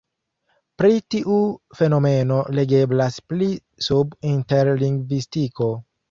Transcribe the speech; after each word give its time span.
Pri 0.81 0.95
tiu 1.15 1.35
fenomeno 1.81 2.37
legeblas 2.59 3.19
pli 3.33 3.49
sub 3.89 4.17
interlingvistiko. 4.31 5.69